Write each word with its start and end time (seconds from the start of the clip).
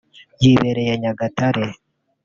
yibereye 0.41 0.93
Nyagatare 1.01 1.65